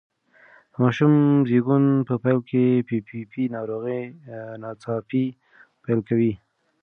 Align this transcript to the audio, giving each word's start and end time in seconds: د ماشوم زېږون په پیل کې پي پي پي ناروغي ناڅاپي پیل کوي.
د 0.71 0.73
ماشوم 0.83 1.13
زېږون 1.49 1.85
په 2.07 2.13
پیل 2.23 2.39
کې 2.49 2.63
پي 2.87 2.97
پي 3.07 3.19
پي 3.31 3.43
ناروغي 3.55 4.01
ناڅاپي 4.61 5.25
پیل 5.83 5.99
کوي. 6.07 6.33